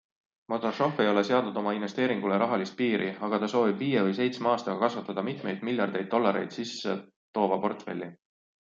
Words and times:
Mordašov 0.51 1.01
ei 1.03 1.09
ole 1.09 1.23
seadnud 1.27 1.59
oma 1.61 1.73
investeeringule 1.79 2.39
rahalist 2.45 2.75
piiri, 2.79 3.11
aga 3.29 3.41
ta 3.45 3.51
soovib 3.53 3.79
viie 3.85 4.07
või 4.09 4.17
seitsme 4.21 4.51
aastaga 4.55 4.83
kasvatada 4.87 5.29
mitmeid 5.31 5.71
miljardeid 5.71 6.13
dollareid 6.17 6.61
sisse 6.61 6.99
toova 7.39 7.63
portfelli. 7.67 8.13